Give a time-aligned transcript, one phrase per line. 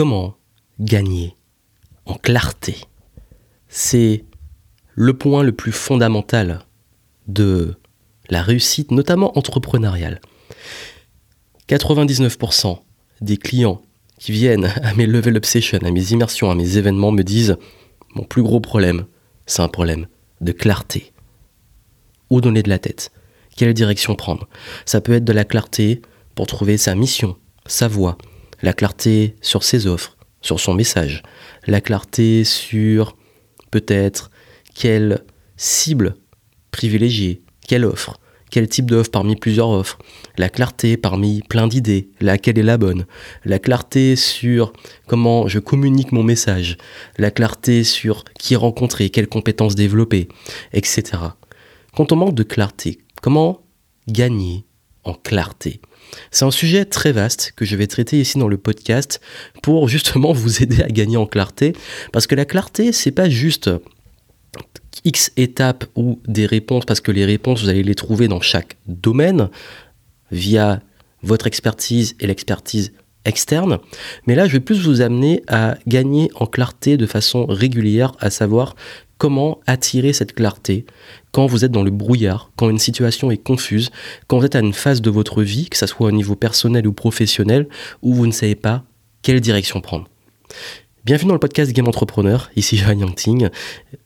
[0.00, 0.34] Comment
[0.78, 1.36] gagner
[2.06, 2.74] en clarté?
[3.68, 4.24] C'est
[4.94, 6.60] le point le plus fondamental
[7.28, 7.74] de
[8.30, 10.22] la réussite, notamment entrepreneuriale.
[11.68, 12.78] 99%
[13.20, 13.82] des clients
[14.18, 17.58] qui viennent à mes level up sessions, à mes immersions, à mes événements me disent
[18.14, 19.04] mon plus gros problème,
[19.44, 20.06] c'est un problème
[20.40, 21.12] de clarté.
[22.30, 23.12] Où donner de la tête?
[23.54, 24.48] Quelle direction prendre?
[24.86, 26.00] Ça peut être de la clarté
[26.34, 27.36] pour trouver sa mission,
[27.66, 28.16] sa voie,
[28.62, 31.22] la clarté sur ses offres, sur son message,
[31.66, 33.16] la clarté sur
[33.70, 34.30] peut-être
[34.74, 35.24] quelle
[35.56, 36.16] cible
[36.70, 38.18] privilégier, quelle offre,
[38.50, 39.98] quel type d'offre parmi plusieurs offres,
[40.36, 43.06] la clarté parmi plein d'idées, laquelle est la bonne,
[43.44, 44.72] la clarté sur
[45.06, 46.76] comment je communique mon message,
[47.16, 50.28] la clarté sur qui rencontrer, quelles compétences développer,
[50.72, 51.02] etc.
[51.94, 53.62] Quand on manque de clarté, comment
[54.08, 54.66] gagner
[55.04, 55.80] en clarté?
[56.30, 59.20] C'est un sujet très vaste que je vais traiter ici dans le podcast
[59.62, 61.74] pour justement vous aider à gagner en clarté.
[62.12, 63.70] Parce que la clarté, c'est pas juste
[65.04, 68.76] X étapes ou des réponses, parce que les réponses, vous allez les trouver dans chaque
[68.86, 69.48] domaine
[70.30, 70.80] via
[71.22, 72.92] votre expertise et l'expertise
[73.24, 73.78] externe.
[74.26, 78.30] Mais là, je vais plus vous amener à gagner en clarté de façon régulière, à
[78.30, 78.76] savoir
[79.20, 80.86] comment attirer cette clarté
[81.30, 83.90] quand vous êtes dans le brouillard, quand une situation est confuse,
[84.26, 86.86] quand vous êtes à une phase de votre vie, que ce soit au niveau personnel
[86.86, 87.68] ou professionnel,
[88.00, 88.82] où vous ne savez pas
[89.20, 90.08] quelle direction prendre?
[91.04, 93.50] Bienvenue dans le podcast Game Entrepreneur, ici Johan Yangting.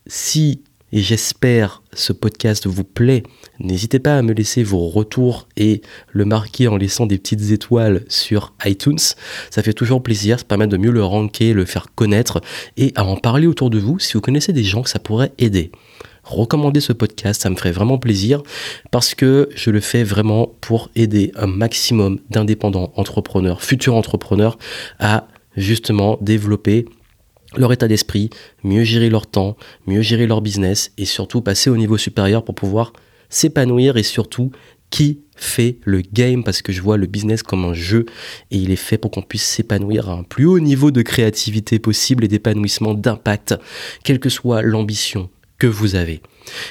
[0.08, 0.62] Si
[0.94, 3.24] et j'espère ce podcast vous plaît.
[3.58, 8.04] N'hésitez pas à me laisser vos retours et le marquer en laissant des petites étoiles
[8.08, 9.00] sur iTunes.
[9.50, 12.40] Ça fait toujours plaisir, ça permet de mieux le ranker, le faire connaître
[12.76, 15.32] et à en parler autour de vous si vous connaissez des gens que ça pourrait
[15.38, 15.72] aider.
[16.22, 18.44] Recommandez ce podcast, ça me ferait vraiment plaisir
[18.92, 24.58] parce que je le fais vraiment pour aider un maximum d'indépendants entrepreneurs, futurs entrepreneurs
[25.00, 26.86] à justement développer
[27.56, 28.30] leur état d'esprit,
[28.62, 32.54] mieux gérer leur temps, mieux gérer leur business et surtout passer au niveau supérieur pour
[32.54, 32.92] pouvoir
[33.28, 34.50] s'épanouir et surtout
[34.90, 38.06] qui fait le game parce que je vois le business comme un jeu
[38.50, 41.78] et il est fait pour qu'on puisse s'épanouir à un plus haut niveau de créativité
[41.78, 43.56] possible et d'épanouissement, d'impact,
[44.04, 46.20] quelle que soit l'ambition que vous avez.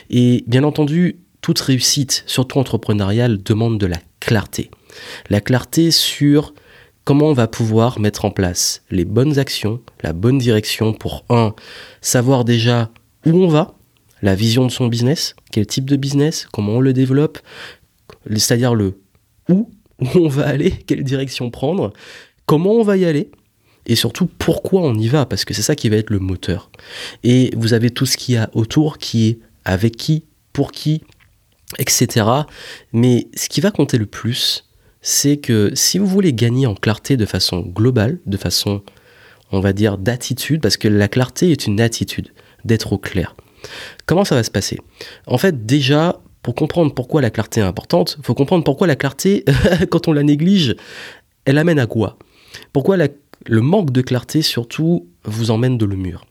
[0.10, 4.72] Et bien entendu, toute réussite, surtout entrepreneuriale, demande de la clarté.
[5.30, 6.54] La clarté sur
[7.06, 11.54] comment on va pouvoir mettre en place les bonnes actions, la bonne direction pour, un,
[12.02, 12.90] savoir déjà
[13.26, 13.76] où on va,
[14.22, 17.40] la vision de son business, quel type de business, comment on le développe,
[18.30, 19.00] c'est-à-dire le
[19.50, 19.70] où,
[20.00, 21.94] où on va aller, quelle direction prendre,
[22.46, 23.32] comment on va y aller,
[23.86, 26.72] et surtout pourquoi on y va, parce que c'est ça qui va être le moteur.
[27.24, 31.04] Et vous avez tout ce qu'il y a autour qui est avec qui, pour qui,
[31.80, 32.26] etc.
[32.94, 34.70] Mais ce qui va compter le plus,
[35.04, 38.82] c'est que si vous voulez gagner en clarté de façon globale, de façon,
[39.52, 42.34] on va dire, d'attitude, parce que la clarté est une attitude,
[42.64, 43.36] d'être au clair.
[44.06, 44.80] Comment ça va se passer?
[45.28, 48.96] En fait, déjà, pour comprendre pourquoi la clarté est importante, il faut comprendre pourquoi la
[48.96, 49.44] clarté,
[49.92, 50.76] quand on la néglige,
[51.44, 52.18] elle amène à quoi?
[52.72, 56.26] Pourquoi le manque de clarté, surtout, vous emmène de le mur?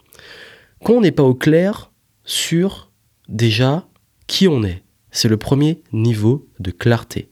[0.83, 1.93] Quand on n'est pas au clair
[2.25, 2.91] sur,
[3.29, 3.87] déjà,
[4.27, 7.29] qui on est, c'est le premier niveau de clarté.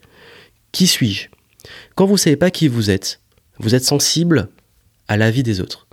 [0.73, 1.29] Qui suis-je?
[1.95, 3.21] Quand vous ne savez pas qui vous êtes,
[3.59, 4.49] vous êtes sensible
[5.09, 5.87] à l'avis des autres.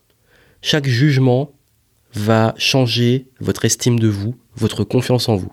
[0.62, 1.52] Chaque jugement
[2.14, 5.52] va changer votre estime de vous, votre confiance en vous.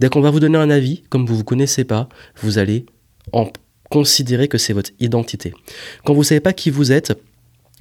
[0.00, 2.08] Dès qu'on va vous donner un avis, comme vous ne vous connaissez pas,
[2.42, 2.86] vous allez
[3.32, 3.50] en
[3.90, 5.52] considérer que c'est votre identité.
[6.04, 7.18] Quand vous ne savez pas qui vous êtes,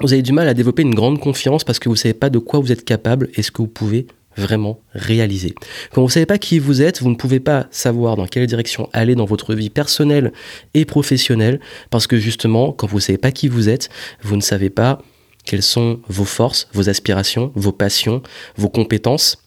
[0.02, 2.30] vous avez du mal à développer une grande confiance parce que vous ne savez pas
[2.30, 4.08] de quoi vous êtes capable et ce que vous pouvez
[4.38, 5.56] vraiment réaliser.
[5.92, 8.48] Quand vous ne savez pas qui vous êtes, vous ne pouvez pas savoir dans quelle
[8.48, 10.32] direction aller dans votre vie personnelle
[10.74, 11.60] et professionnelle,
[11.90, 13.90] parce que justement, quand vous ne savez pas qui vous êtes,
[14.22, 15.02] vous ne savez pas
[15.46, 18.22] quelles sont vos forces, vos aspirations, vos passions,
[18.56, 19.44] vos compétences.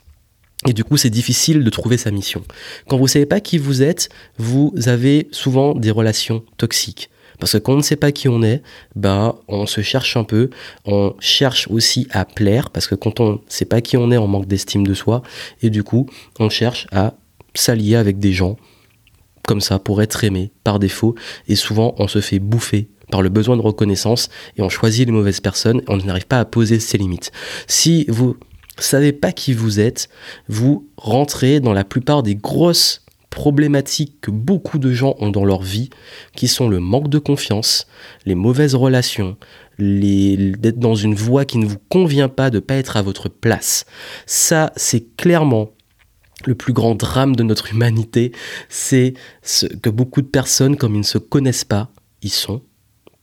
[0.66, 2.42] Et du coup, c'est difficile de trouver sa mission.
[2.88, 7.10] Quand vous ne savez pas qui vous êtes, vous avez souvent des relations toxiques.
[7.42, 8.62] Parce que quand on ne sait pas qui on est,
[8.94, 10.50] ben, on se cherche un peu,
[10.84, 14.16] on cherche aussi à plaire, parce que quand on ne sait pas qui on est,
[14.16, 15.22] on manque d'estime de soi,
[15.60, 16.08] et du coup,
[16.38, 17.14] on cherche à
[17.52, 18.58] s'allier avec des gens
[19.44, 21.16] comme ça pour être aimé par défaut,
[21.48, 25.12] et souvent on se fait bouffer par le besoin de reconnaissance, et on choisit les
[25.12, 27.32] mauvaises personnes, et on n'arrive pas à poser ses limites.
[27.66, 28.36] Si vous
[28.78, 30.08] savez pas qui vous êtes,
[30.46, 33.01] vous rentrez dans la plupart des grosses
[33.32, 35.88] problématiques que beaucoup de gens ont dans leur vie,
[36.36, 37.86] qui sont le manque de confiance,
[38.26, 39.38] les mauvaises relations,
[39.78, 43.30] d'être dans une voie qui ne vous convient pas, de ne pas être à votre
[43.30, 43.86] place.
[44.26, 45.70] Ça, c'est clairement
[46.44, 48.32] le plus grand drame de notre humanité,
[48.68, 49.14] c'est
[49.80, 51.90] que beaucoup de personnes, comme ils ne se connaissent pas,
[52.20, 52.60] ils sont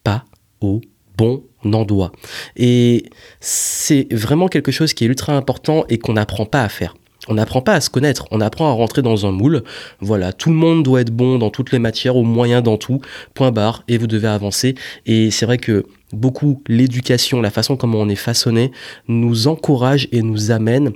[0.03, 0.25] pas
[0.59, 0.81] au
[1.17, 2.11] bon n'en doit.
[2.55, 3.05] Et
[3.41, 6.95] c'est vraiment quelque chose qui est ultra important et qu'on n'apprend pas à faire.
[7.29, 9.63] On n'apprend pas à se connaître, on apprend à rentrer dans un moule.
[10.01, 13.01] Voilà, tout le monde doit être bon dans toutes les matières, au moyen dans tout,
[13.35, 14.73] point barre, et vous devez avancer.
[15.05, 18.71] Et c'est vrai que beaucoup l'éducation, la façon comment on est façonné,
[19.07, 20.91] nous encourage et nous amène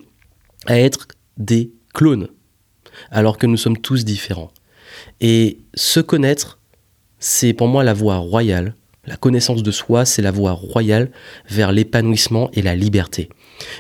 [0.66, 1.08] à être
[1.38, 2.30] des clones,
[3.12, 4.52] alors que nous sommes tous différents.
[5.22, 6.58] Et se connaître,
[7.20, 8.76] c'est pour moi la voie royale.
[9.06, 11.12] La connaissance de soi, c'est la voie royale
[11.48, 13.30] vers l'épanouissement et la liberté.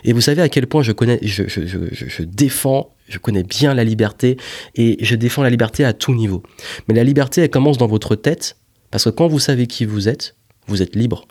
[0.03, 4.37] Et vous savez à quel point je connais, je, défends, je connais bien la liberté
[4.75, 6.43] et je défends la liberté à tout niveau.
[6.87, 8.57] Mais la liberté, elle commence dans votre tête
[8.91, 10.35] parce que quand vous savez qui vous êtes,
[10.67, 11.25] vous êtes libre.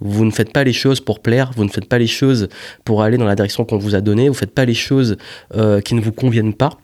[0.00, 2.48] Vous ne faites pas les choses pour plaire, vous ne faites pas les choses
[2.84, 5.16] pour aller dans la direction qu'on vous a donnée, vous ne faites pas les choses
[5.54, 6.78] euh, qui ne vous conviennent pas.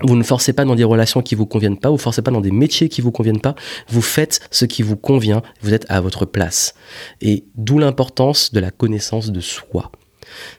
[0.00, 2.32] Vous ne forcez pas dans des relations qui vous conviennent pas, vous ne forcez pas
[2.32, 3.54] dans des métiers qui vous conviennent pas,
[3.88, 6.74] vous faites ce qui vous convient, vous êtes à votre place.
[7.20, 9.92] Et d'où l'importance de la connaissance de soi.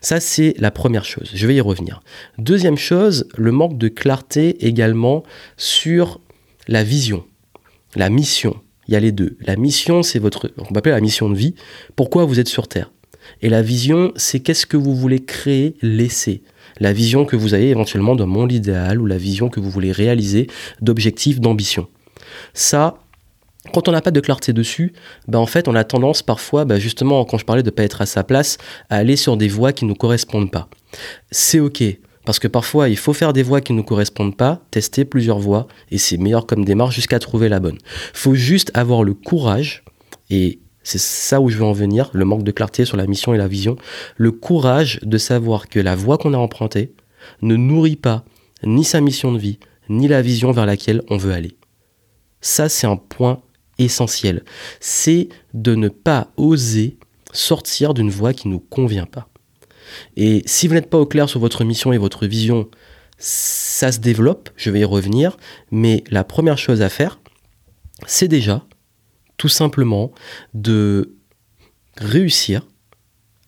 [0.02, 1.30] Ça, c'est la première chose.
[1.34, 2.02] Je vais y revenir.
[2.38, 5.24] Deuxième chose, le manque de clarté également
[5.58, 6.20] sur
[6.68, 7.26] la vision,
[7.96, 8.60] la mission.
[8.88, 9.38] Il y a les deux.
[9.42, 11.56] La mission, c'est votre, on va appeler la mission de vie.
[11.96, 12.92] Pourquoi vous êtes sur Terre?
[13.42, 16.44] Et la vision, c'est qu'est-ce que vous voulez créer, laisser?
[16.80, 19.92] La vision que vous avez éventuellement d'un monde idéal ou la vision que vous voulez
[19.92, 20.48] réaliser
[20.82, 21.88] d'objectifs, d'ambition.
[22.54, 23.00] Ça,
[23.74, 24.94] quand on n'a pas de clarté dessus,
[25.28, 27.84] ben en fait, on a tendance parfois, ben justement, quand je parlais de ne pas
[27.84, 28.58] être à sa place,
[28.90, 30.70] à aller sur des voies qui ne nous correspondent pas.
[31.32, 31.84] C'est ok,
[32.26, 35.40] parce que parfois, il faut faire des voies qui ne nous correspondent pas, tester plusieurs
[35.40, 37.78] voies, et c'est meilleur comme démarche jusqu'à trouver la bonne.
[38.14, 39.84] Faut juste avoir le courage,
[40.30, 43.34] et c'est ça où je veux en venir, le manque de clarté sur la mission
[43.34, 43.76] et la vision,
[44.18, 46.94] le courage de savoir que la voie qu'on a empruntée
[47.42, 48.24] ne nourrit pas
[48.64, 49.60] ni sa mission de vie,
[49.90, 51.58] ni la vision vers laquelle on veut aller.
[52.42, 53.42] Ça, c'est un point
[53.78, 54.44] essentiel.
[54.80, 56.98] C'est de ne pas oser
[57.34, 59.28] sortir d'une voie qui ne nous convient pas.
[60.16, 62.70] Et si vous n'êtes pas au clair sur votre mission et votre vision,
[63.18, 65.38] ça se développe, je vais y revenir,
[65.72, 67.20] mais la première chose à faire,
[68.08, 68.66] c'est déjà
[69.38, 70.12] tout simplement
[70.54, 71.16] de
[71.98, 72.66] réussir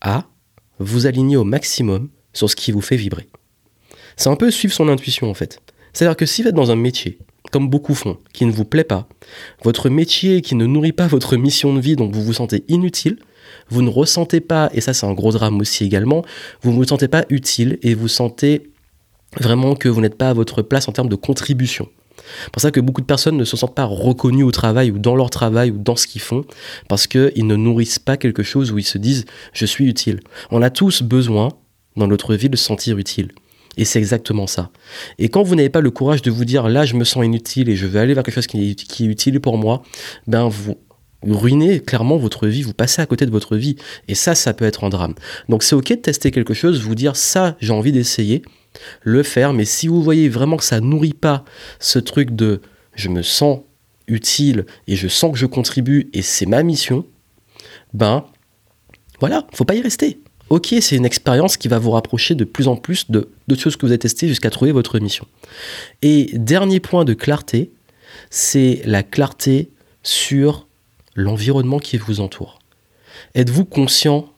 [0.01, 0.27] à
[0.79, 3.27] vous aligner au maximum sur ce qui vous fait vibrer.
[4.15, 5.59] C'est un peu suivre son intuition en fait.
[5.93, 7.17] C'est-à-dire que si vous êtes dans un métier,
[7.51, 9.07] comme beaucoup font, qui ne vous plaît pas,
[9.63, 13.19] votre métier qui ne nourrit pas votre mission de vie, donc vous vous sentez inutile,
[13.69, 16.23] vous ne ressentez pas, et ça c'est un gros drame aussi également,
[16.61, 18.71] vous ne vous sentez pas utile et vous sentez
[19.39, 21.87] vraiment que vous n'êtes pas à votre place en termes de contribution.
[22.43, 24.99] C'est pour ça que beaucoup de personnes ne se sentent pas reconnues au travail ou
[24.99, 26.45] dans leur travail ou dans ce qu'ils font
[26.89, 30.19] parce qu'ils ne nourrissent pas quelque chose où ils se disent je suis utile.
[30.51, 31.49] On a tous besoin
[31.95, 33.31] dans notre vie de se sentir utile.
[33.77, 34.71] Et c'est exactement ça.
[35.19, 37.69] Et quand vous n'avez pas le courage de vous dire là je me sens inutile
[37.69, 39.83] et je vais aller vers quelque chose qui est, utile pour moi,
[40.25, 40.77] ben vous,
[41.23, 43.75] ruinez clairement votre vie, vous passez à côté de votre vie.
[44.07, 45.13] Et ça, ça peut être un drame.
[45.49, 48.41] Donc c'est ok de tester quelque chose, vous dire ça, j'ai envie d'essayer,
[49.01, 51.45] le faire, mais si vous voyez vraiment que ça nourrit pas
[51.79, 52.61] ce truc de
[52.95, 53.59] je me sens
[54.07, 57.05] utile et je sens que je contribue et c'est ma mission,
[57.93, 58.25] ben
[59.19, 60.19] voilà, faut pas y rester.
[60.49, 63.75] Ok, c'est une expérience qui va vous rapprocher de plus en plus de, de choses
[63.75, 65.25] que vous avez testées jusqu'à trouver votre mission.
[66.01, 67.71] Et dernier point de clarté,
[68.29, 69.69] c'est la clarté
[70.03, 70.67] sur
[71.15, 72.59] l'environnement qui vous entoure.
[73.35, 74.29] Êtes-vous conscient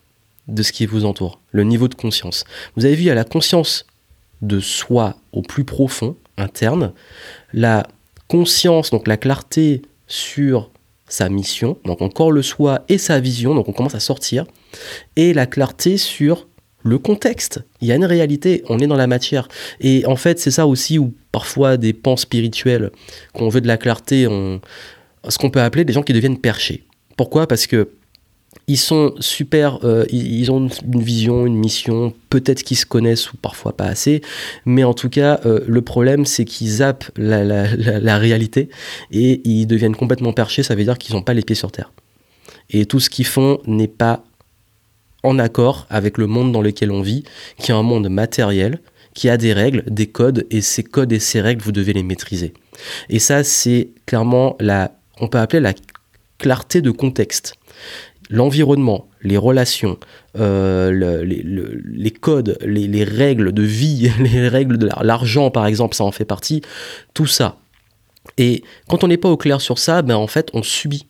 [0.47, 2.43] de ce qui vous entoure, le niveau de conscience?
[2.75, 3.85] Vous avez vu, il y a la conscience
[4.41, 6.93] de soi au plus profond, interne,
[7.53, 7.85] la
[8.27, 10.71] conscience, donc la clarté sur
[11.07, 14.45] sa mission, donc encore le soi et sa vision, donc on commence à sortir,
[15.15, 16.47] et la clarté sur
[16.83, 17.61] le contexte.
[17.81, 19.47] Il y a une réalité, on est dans la matière.
[19.81, 22.91] Et en fait, c'est ça aussi où parfois des pans spirituels,
[23.33, 24.61] qu'on veut de la clarté, on...
[25.27, 26.83] ce qu'on peut appeler des gens qui deviennent perchés.
[27.17, 27.47] Pourquoi?
[27.47, 27.89] Parce que
[28.67, 33.37] ils sont super, euh, ils ont une vision, une mission, peut-être qu'ils se connaissent ou
[33.37, 34.21] parfois pas assez,
[34.65, 38.69] mais en tout cas, euh, le problème c'est qu'ils zappent la, réalité
[39.11, 41.91] et ils deviennent complètement perchés, ça veut dire qu'ils n'ont pas les pieds sur terre.
[42.69, 44.23] Et tout ce qu'ils font n'est pas
[45.23, 47.23] en accord avec le monde dans lequel on vit,
[47.57, 48.79] qui est un monde matériel,
[49.13, 52.03] qui a des règles, des codes, et ces codes et ces règles, vous devez les
[52.03, 52.53] maîtriser.
[53.09, 55.73] Et ça, c'est clairement la, on peut appeler la
[56.37, 57.55] clarté de contexte
[58.29, 59.97] l'environnement, les relations,
[60.37, 66.11] euh, les, codes, les, règles de vie, les règles de l'argent par exemple, ça en
[66.11, 66.61] fait partie,
[67.13, 67.57] tout ça.
[68.37, 71.07] Et quand on n'est pas au clair sur ça, ben en fait on subit.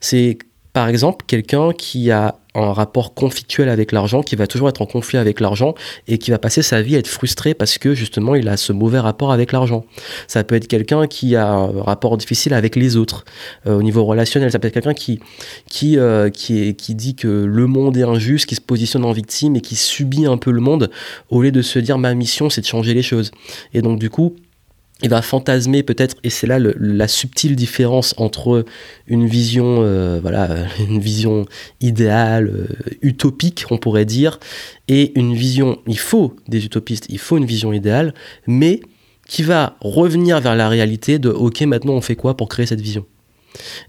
[0.00, 0.38] C'est
[0.72, 4.86] Par exemple, quelqu'un qui a un rapport conflictuel avec l'argent, qui va toujours être en
[4.86, 5.74] conflit avec l'argent
[6.06, 8.72] et qui va passer sa vie à être frustré parce que justement il a ce
[8.72, 9.84] mauvais rapport avec l'argent.
[10.28, 13.24] Ça peut être quelqu'un qui a un rapport difficile avec les autres
[13.66, 14.50] euh, au niveau relationnel.
[14.50, 15.20] Ça peut être quelqu'un qui
[15.66, 19.56] qui euh, qui, qui dit que le monde est injuste, qui se positionne en victime
[19.56, 20.90] et qui subit un peu le monde
[21.30, 23.30] au lieu de se dire ma mission c'est de changer les choses.
[23.72, 24.36] Et donc du coup
[25.02, 28.64] il va fantasmer peut-être, et c'est là la subtile différence entre
[29.06, 30.48] une vision, euh, voilà,
[30.88, 31.46] une vision
[31.80, 32.66] idéale, euh,
[33.02, 34.38] utopique, on pourrait dire,
[34.88, 35.78] et une vision.
[35.86, 38.14] Il faut des utopistes, il faut une vision idéale,
[38.46, 38.80] mais
[39.26, 42.80] qui va revenir vers la réalité de OK, maintenant on fait quoi pour créer cette
[42.80, 43.06] vision?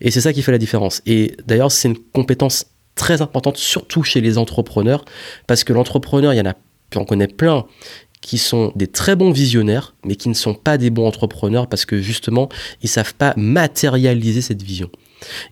[0.01, 1.01] Et c'est ça qui fait la différence.
[1.05, 2.65] Et d'ailleurs, c'est une compétence
[2.95, 5.05] très importante, surtout chez les entrepreneurs,
[5.47, 6.55] parce que l'entrepreneur, il y en a,
[6.93, 7.65] j'en connais plein
[8.23, 11.85] qui sont des très bons visionnaires, mais qui ne sont pas des bons entrepreneurs parce
[11.85, 12.47] que justement,
[12.81, 14.89] ils savent pas matérialiser cette vision.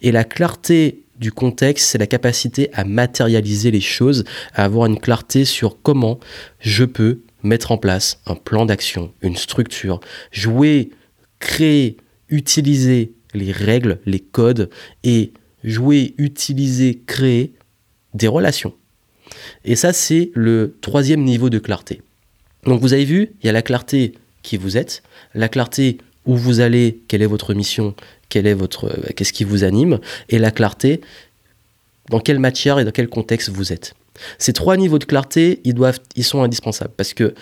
[0.01, 4.24] Et la clarté du contexte, c'est la capacité à matérialiser les choses,
[4.54, 6.20] à avoir une clarté sur comment
[6.60, 10.00] je peux mettre en place un plan d'action, une structure,
[10.32, 10.92] jouer,
[11.40, 11.98] créer,
[12.30, 14.70] utiliser les règles, les codes
[15.04, 15.34] et
[15.66, 17.54] jouer, utiliser, créer
[18.13, 18.74] des relations.
[19.66, 22.01] Et ça, c'est le troisième niveau de clarté.
[22.65, 24.13] Donc vous avez vu, il y a la clarté
[24.44, 25.03] qui vous êtes,
[25.34, 27.96] la clarté où vous allez, quelle est votre mission,
[28.36, 28.68] euh,
[29.15, 30.00] qu'est-ce qui vous anime,
[30.30, 31.01] et la clarté
[32.10, 33.94] dans quelle matière et dans quel contexte vous êtes.
[34.38, 37.34] Ces trois niveaux de clarté, ils sont indispensables parce que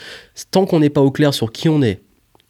[0.51, 1.99] tant qu'on n'est pas au clair sur qui on est,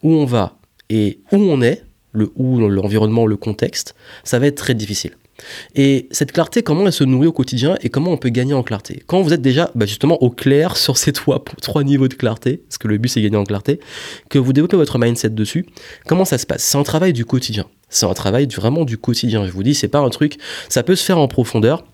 [0.02, 0.58] où on va
[0.88, 5.12] et où on est, le où, l'environnement, le contexte, ça va être très difficile.
[5.74, 8.62] Et cette clarté, comment elle se nourrit au quotidien et comment on peut gagner en
[8.62, 9.02] clarté?
[9.06, 12.58] Quand vous êtes déjà bah, justement au clair sur ces trois, trois niveaux de clarté,
[12.68, 13.80] parce que le but c'est gagner en clarté,
[14.28, 15.66] que vous développez votre mindset dessus,
[16.06, 16.62] comment ça se passe?
[16.62, 17.66] C'est un travail du quotidien.
[17.88, 19.46] C'est un travail vraiment du quotidien.
[19.46, 21.84] Je vous dis, c'est pas un truc, ça peut se faire en profondeur.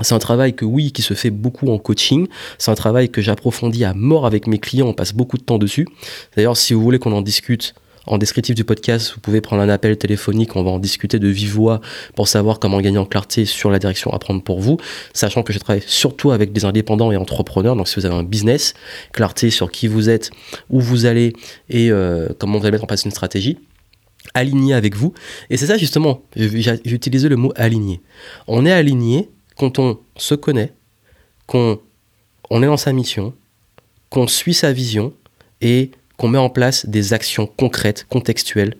[0.00, 2.28] C'est un travail que oui, qui se fait beaucoup en coaching.
[2.58, 4.86] C'est un travail que j'approfondis à mort avec mes clients.
[4.86, 5.88] On passe beaucoup de temps dessus.
[6.36, 7.74] D'ailleurs, si vous voulez qu'on en discute,
[8.08, 11.28] en descriptif du podcast, vous pouvez prendre un appel téléphonique, on va en discuter de
[11.28, 11.80] vive voix
[12.14, 14.78] pour savoir comment gagner en clarté sur la direction à prendre pour vous,
[15.12, 18.22] sachant que je travaille surtout avec des indépendants et entrepreneurs, donc si vous avez un
[18.22, 18.74] business,
[19.12, 20.30] clarté sur qui vous êtes,
[20.70, 21.34] où vous allez
[21.68, 23.58] et euh, comment vous allez mettre en place une stratégie
[24.34, 25.14] aligné avec vous.
[25.50, 28.00] Et c'est ça justement, j'ai utilisé le mot aligné.
[28.46, 30.72] On est aligné quand on se connaît,
[31.46, 31.80] qu'on
[32.50, 33.34] on est dans sa mission,
[34.10, 35.12] qu'on suit sa vision
[35.60, 38.76] et qu'on met en place des actions concrètes, contextuelles,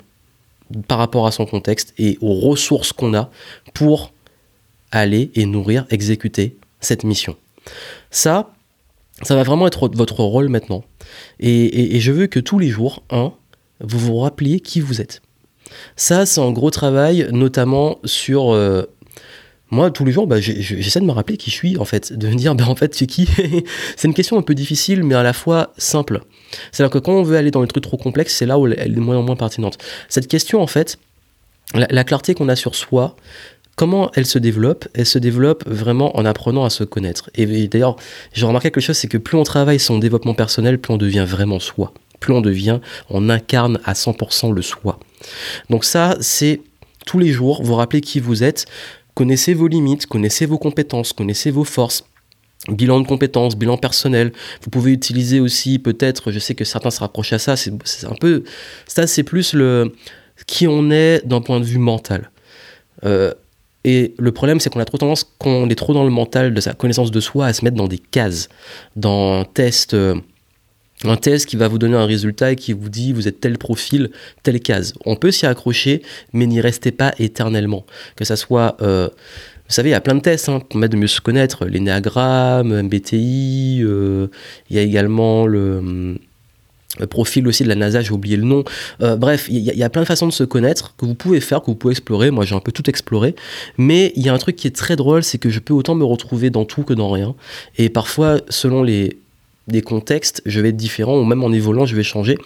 [0.87, 3.31] par rapport à son contexte et aux ressources qu'on a
[3.73, 4.13] pour
[4.91, 7.37] aller et nourrir, exécuter cette mission.
[8.11, 8.53] Ça,
[9.23, 10.85] ça va vraiment être votre rôle maintenant.
[11.41, 13.33] Et, je veux que tous les jours, un,
[13.81, 15.23] vous vous rappeliez qui vous êtes.
[15.97, 18.85] Ça, c'est un gros travail, notamment sur euh,
[19.71, 22.29] moi, tous les jours, bah, j'essaie de me rappeler qui je suis, en fait, de
[22.29, 23.29] me dire, bah, en fait, c'est qui?
[23.97, 26.23] C'est une question un peu difficile, mais à la fois simple.
[26.73, 28.79] C'est-à-dire que quand on veut aller dans les trucs trop complexes, c'est là où elle
[28.79, 29.77] est moins en moins pertinente.
[30.09, 30.99] Cette question, en fait,
[31.75, 33.17] la, clarté qu'on a sur soi,
[33.77, 37.31] comment elle se développe Elle se développe vraiment en apprenant à se connaître.
[37.35, 37.97] Et, d'ailleurs,
[38.33, 41.27] j'ai remarqué quelque chose, c'est que plus on travaille son développement personnel, plus on devient
[41.29, 41.93] vraiment soi.
[42.21, 44.99] Plus on devient, on incarne à 100% le soi.
[45.69, 46.63] Donc ça, c'est
[47.07, 48.67] tous les jours, vous rappeler qui vous êtes,
[49.19, 52.05] Connaissez vos limites, connaissez vos compétences, connaissez vos forces.
[52.69, 54.33] Bilan de compétences, bilan personnel.
[54.63, 57.73] Vous pouvez utiliser aussi peut-être, je sais que certains se rapprochent à ça, c'est
[58.05, 58.45] un peu,
[58.87, 59.93] ça c'est plus le
[60.47, 62.31] qui on est d'un point de vue mental.
[63.05, 63.35] Euh,
[63.83, 66.55] et le problème, c'est qu'on a trop tendance, quand on est trop dans le mental
[66.55, 68.49] de sa connaissance de soi, à se mettre dans des cases,
[68.95, 69.95] dans un test.
[69.95, 70.15] Euh,
[71.05, 73.59] un test qui va vous donner un résultat et qui vous dit vous êtes tel
[73.59, 74.11] profil,
[74.43, 74.95] telle case.
[75.05, 76.03] On peut s'y accrocher,
[76.33, 77.85] mais n'y restez pas éternellement.
[78.17, 80.97] Que ça soit, euh, vous savez, il y a plein de tests hein, pour de
[80.97, 84.29] mieux se connaître, l'énéagramme, MBTI, euh,
[84.71, 86.17] il y a également le,
[87.11, 88.65] profil aussi de la NASA, j'ai oublié le nom.
[89.03, 91.61] Euh, bref, il y, a plein de façons de se connaître que vous pouvez faire,
[91.61, 92.33] que vous pouvez explorer.
[92.33, 93.37] Moi, j'ai un peu tout exploré.
[93.77, 95.95] Mais il y a un truc qui est très drôle, c'est que je peux autant
[95.95, 97.37] me retrouver dans tout que dans rien.
[97.77, 99.19] Et parfois, selon les
[99.69, 102.37] des contextes, je vais être différent, ou même en évoluant, je vais changer,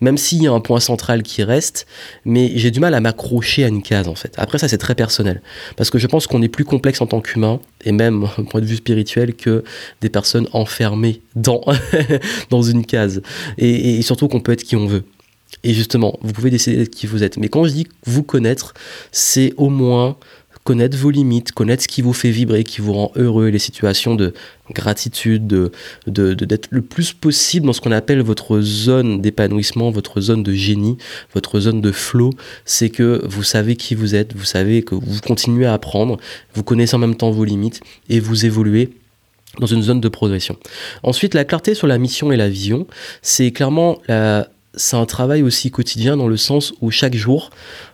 [0.00, 1.86] même s'il y a un point central qui reste,
[2.24, 4.34] mais j'ai du mal à m'accrocher à une case en fait.
[4.36, 5.40] Après ça, c'est très personnel,
[5.76, 8.60] parce que je pense qu'on est plus complexe en tant qu'humain, et même au point
[8.60, 9.64] de vue spirituel, que
[10.00, 11.62] des personnes enfermées dans,
[12.50, 13.22] une case,
[13.58, 15.04] et, et surtout qu'on peut être qui on veut.
[15.62, 17.36] Et justement, vous pouvez décider d'être qui vous êtes.
[17.36, 18.74] Mais quand je dis vous connaître,
[19.12, 20.16] c'est au moins
[20.64, 24.14] connaître vos limites, connaître ce qui vous fait vibrer, qui vous rend heureux, les situations
[24.14, 24.32] de
[24.72, 25.70] gratitude, de,
[26.06, 30.96] d'être le plus possible dans ce qu'on appelle votre zone d'épanouissement, votre zone de génie,
[31.34, 32.30] votre zone de flow.
[32.64, 36.16] C'est que vous savez qui vous êtes, vous savez que vous continuez à apprendre,
[36.54, 38.90] vous connaissez en même temps vos limites et vous évoluez
[39.60, 40.56] dans une zone de progression.
[41.02, 42.86] Ensuite, la clarté sur la mission et la vision,
[43.20, 43.98] c'est clairement
[44.76, 47.50] c'est un travail aussi quotidien dans le sens où chaque jour,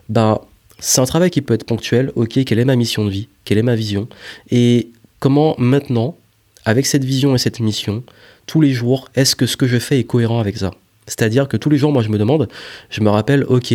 [0.08, 0.40] ben,
[0.80, 2.12] c'est un travail qui peut être ponctuel.
[2.16, 4.08] Ok, quelle est ma mission de vie Quelle est ma vision
[4.50, 6.16] Et comment maintenant,
[6.64, 8.02] avec cette vision et cette mission,
[8.46, 10.72] tous les jours, est-ce que ce que je fais est cohérent avec ça?
[11.06, 12.48] C'est-à-dire que tous les jours, moi, je me demande,
[12.88, 13.74] je me rappelle, ok,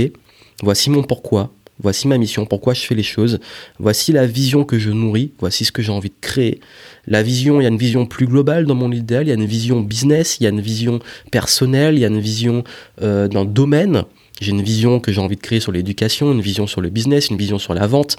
[0.63, 3.39] voici mon pourquoi, Voici ma mission, pourquoi je fais les choses.
[3.79, 5.31] Voici la vision que je nourris.
[5.39, 6.61] Voici ce que j'ai envie de créer.
[7.05, 9.23] La vision, il y a une vision plus globale dans mon idéal.
[9.25, 10.99] Il y a une vision business, il y a une vision
[11.31, 12.63] personnelle, il y a une vision
[13.01, 14.03] euh, d'un domaine.
[14.41, 17.29] J'ai une vision que j'ai envie de créer sur l'éducation, une vision sur le business,
[17.29, 18.17] une vision sur la vente.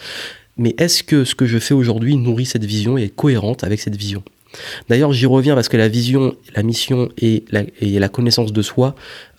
[0.57, 3.81] Mais est-ce que ce que je fais aujourd'hui nourrit cette vision et est cohérente avec
[3.81, 4.23] cette vision?
[4.89, 8.95] D'ailleurs, j'y reviens parce que la vision, la mission et la, connaissance de soi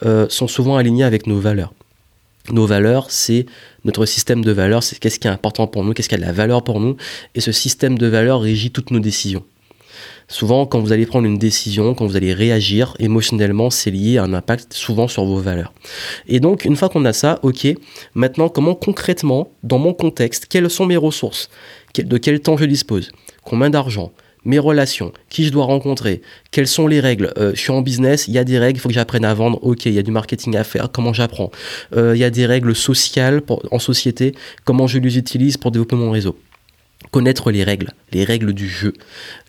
[0.05, 1.73] euh, sont souvent alignés avec nos valeurs.
[2.51, 3.45] Nos valeurs, c'est
[3.83, 6.23] notre système de valeurs, c'est qu'est-ce qui est important pour nous, qu'est-ce qui a de
[6.23, 6.95] la valeur pour nous,
[7.35, 9.43] et ce système de valeurs régit toutes nos décisions.
[10.29, 14.23] Souvent, quand vous allez prendre une décision, quand vous allez réagir émotionnellement, c'est lié à
[14.23, 15.73] un impact souvent sur vos valeurs.
[16.27, 17.67] Et donc, une fois qu'on a ça, ok,
[18.13, 21.49] maintenant, comment concrètement, dans mon contexte, quelles sont mes ressources?
[21.95, 23.11] De quel temps je dispose?
[23.43, 24.11] Combien d'argent?
[24.43, 27.33] Mes relations, qui je dois rencontrer, quelles sont les règles?
[27.37, 29.33] Euh, je suis en business, il y a des règles, il faut que j'apprenne à
[29.33, 29.59] vendre.
[29.61, 31.51] Ok, il y a du marketing à faire, comment j'apprends?
[31.95, 33.41] Euh, Il y a des règles sociales
[33.71, 36.37] en société, comment je les utilise pour développer mon réseau
[37.11, 38.93] connaître les règles, les règles du jeu,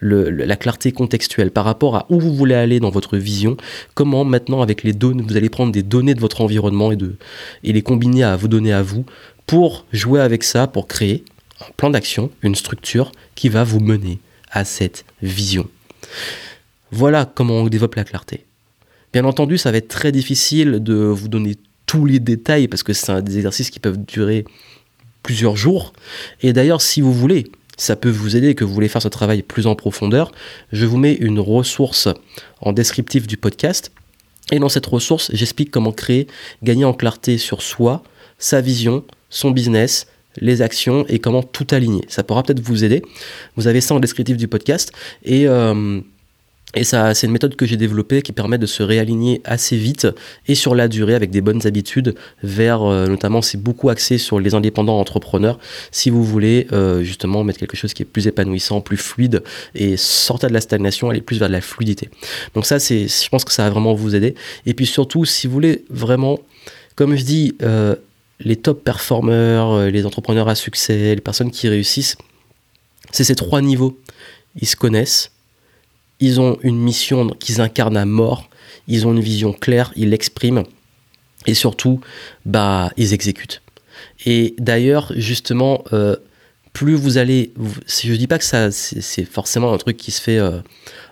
[0.00, 3.56] la clarté contextuelle par rapport à où vous voulez aller dans votre vision,
[3.94, 6.98] comment maintenant avec les données, vous allez prendre des données de votre environnement et,
[7.72, 9.04] les combiner à vous donner à vous
[9.46, 11.24] pour jouer avec ça, pour créer
[11.60, 14.18] un plan d'action, une structure qui va vous mener
[14.50, 15.68] à cette vision.
[16.90, 18.44] Voilà comment on développe la clarté.
[19.12, 22.92] Bien entendu, ça va être très difficile de vous donner tous les détails parce que
[22.92, 24.44] c'est des exercices qui peuvent durer
[25.22, 25.92] plusieurs jours.
[26.42, 29.42] Et d'ailleurs, si vous voulez, ça peut vous aider que vous voulez faire ce travail
[29.42, 30.32] plus en profondeur,
[30.72, 32.08] je vous mets une ressource
[32.60, 33.92] en descriptif du podcast.
[34.50, 36.26] Et dans cette ressource, j'explique comment créer,
[36.62, 38.02] gagner en clarté sur soi,
[38.38, 40.06] sa vision, son business,
[40.40, 42.04] les actions et comment tout aligner.
[42.08, 43.02] Ça pourra peut-être vous aider.
[43.56, 44.92] Vous avez ça en descriptif du podcast.
[45.24, 46.00] Et, euh,
[46.78, 50.06] et ça, c'est une méthode que j'ai développée qui permet de se réaligner assez vite
[50.46, 54.40] et sur la durée avec des bonnes habitudes vers, euh, notamment, c'est beaucoup axé sur
[54.40, 55.58] les indépendants entrepreneurs.
[55.90, 59.42] Si vous voulez euh, justement mettre quelque chose qui est plus épanouissant, plus fluide
[59.74, 62.08] et sortir de la stagnation, aller plus vers de la fluidité.
[62.54, 64.34] Donc ça, c'est, je pense que ça va vraiment vous aider.
[64.66, 66.38] Et puis surtout, si vous voulez vraiment,
[66.94, 67.54] comme je dis,
[68.40, 72.16] les top performeurs, euh, les entrepreneurs à succès, les personnes qui réussissent,
[73.10, 73.98] c'est ces trois niveaux.
[74.60, 75.32] Ils se connaissent,
[76.20, 78.48] ils ont une mission qu'ils incarnent à mort,
[78.86, 80.64] ils ont une vision claire, ils l'expriment,
[81.46, 82.00] et surtout,
[82.44, 83.62] bah, ils exécutent.
[84.26, 86.16] Et d'ailleurs, justement, euh,
[86.72, 87.52] plus vous allez,
[87.86, 90.60] je ne dis pas que ça, c'est forcément un truc qui se fait euh,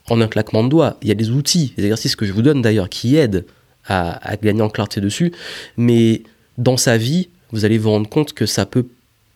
[0.09, 0.97] en un claquement de doigts.
[1.03, 3.45] Il y a des outils, des exercices que je vous donne d'ailleurs qui aident
[3.87, 5.33] à, à gagner en clarté dessus,
[5.77, 6.23] mais
[6.59, 8.87] dans sa vie, vous allez vous rendre compte que ça peut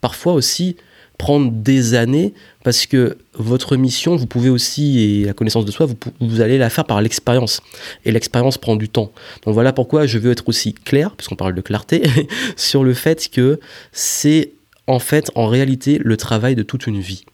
[0.00, 0.76] parfois aussi
[1.20, 2.33] prendre des années
[2.64, 5.87] parce que votre mission, vous pouvez aussi, et la connaissance de soi,
[6.18, 7.61] vous, allez la faire par l'expérience.
[8.06, 9.12] Et l'expérience prend du temps.
[9.44, 12.02] Donc voilà pourquoi je veux être aussi clair, puisqu'on parle de clarté,
[12.56, 13.61] sur le fait que
[13.92, 14.52] c'est
[14.87, 17.24] en fait, en réalité, le travail de toute une vie.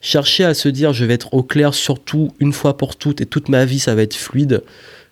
[0.00, 3.26] Chercher à se dire je vais être au clair surtout une fois pour toutes et
[3.26, 4.62] toute ma vie ça va être fluide,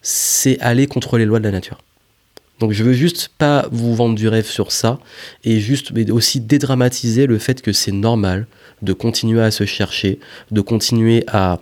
[0.03, 1.79] c'est aller contre les lois de la nature.
[2.61, 4.99] Donc je veux juste pas vous vendre du rêve sur ça
[5.45, 8.47] et juste mais aussi dédramatiser le fait que c'est normal
[8.83, 10.19] de continuer à se chercher,
[10.51, 11.61] de continuer à,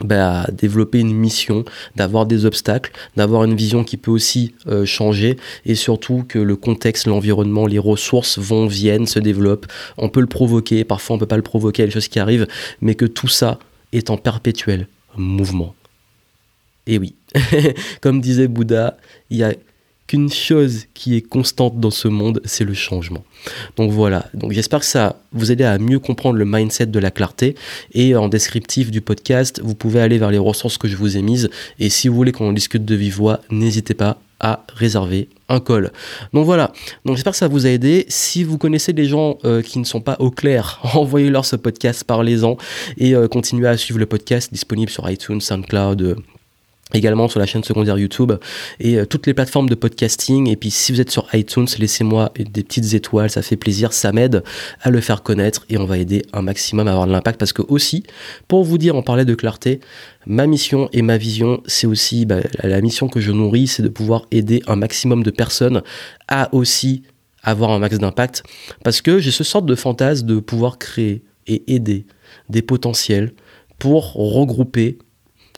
[0.00, 1.64] bah, développer une mission,
[1.96, 6.56] d'avoir des obstacles, d'avoir une vision qui peut aussi euh, changer et surtout que le
[6.56, 9.66] contexte, l'environnement, les ressources vont, viennent, se développent.
[9.98, 12.46] On peut le provoquer, parfois on peut pas le provoquer, les choses qui arrivent,
[12.80, 13.58] mais que tout ça
[13.92, 15.74] est en perpétuel mouvement.
[16.86, 17.14] Et oui,
[18.00, 18.96] comme disait Bouddha,
[19.30, 19.52] il y a
[20.12, 23.24] qu'une chose qui est constante dans ce monde, c'est le changement.
[23.78, 27.10] Donc voilà, donc j'espère que ça vous aider à mieux comprendre le mindset de la
[27.10, 27.54] clarté
[27.94, 31.22] et en descriptif du podcast, vous pouvez aller vers les ressources que je vous ai
[31.22, 31.48] mises
[31.78, 35.90] et si vous voulez qu'on discute de vive voix, n'hésitez pas à réserver un call.
[36.34, 36.74] Donc voilà,
[37.06, 38.04] donc j'espère que ça vous a aidé.
[38.10, 42.04] Si vous connaissez des gens euh, qui ne sont pas au clair, envoyez-leur ce podcast,
[42.04, 42.58] parlez-en
[42.98, 46.18] et euh, continuez à suivre le podcast disponible sur iTunes, SoundCloud,
[46.94, 48.32] également sur la chaîne secondaire YouTube
[48.80, 50.48] et euh, toutes les plateformes de podcasting.
[50.48, 54.12] Et puis si vous êtes sur iTunes, laissez-moi des petites étoiles, ça fait plaisir, ça
[54.12, 54.42] m'aide
[54.80, 57.52] à le faire connaître et on va aider un maximum à avoir de l'impact parce
[57.52, 58.04] que aussi,
[58.48, 59.80] pour vous dire, on parlait de clarté,
[60.26, 63.88] ma mission et ma vision, c'est aussi bah, la mission que je nourris, c'est de
[63.88, 65.82] pouvoir aider un maximum de personnes
[66.28, 67.02] à aussi
[67.42, 68.44] avoir un max d'impact
[68.84, 72.06] parce que j'ai ce sorte de fantasme de pouvoir créer et aider
[72.48, 73.32] des potentiels
[73.78, 74.98] pour regrouper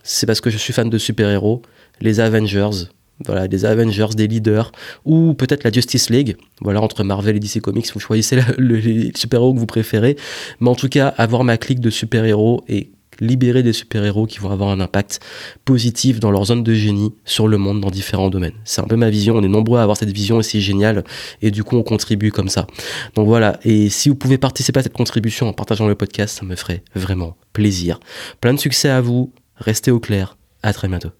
[0.05, 1.63] c'est parce que je suis fan de super-héros,
[2.01, 2.87] les Avengers,
[3.25, 4.71] voilà, des Avengers, des leaders,
[5.05, 9.13] ou peut-être la Justice League, voilà, entre Marvel et DC Comics, vous choisissez le, les
[9.17, 10.17] super-héros que vous préférez,
[10.61, 12.91] mais en tout cas, avoir ma clique de super-héros et
[13.21, 15.21] libérer des super-héros qui vont avoir un impact
[15.65, 18.55] positif dans leur zone de génie sur le monde dans différents domaines.
[18.65, 21.05] C'est un peu ma vision, on est nombreux à avoir cette vision et c'est génial,
[21.41, 22.67] et du coup on contribue comme ça.
[23.15, 26.45] Donc voilà, et si vous pouvez participer à cette contribution en partageant le podcast, ça
[26.45, 28.01] me ferait vraiment plaisir.
[28.41, 30.37] Plein de succès à vous, Restez au clair.
[30.63, 31.11] À très bientôt.